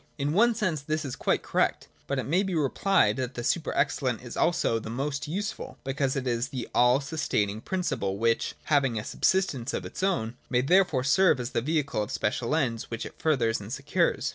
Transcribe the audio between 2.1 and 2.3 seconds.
it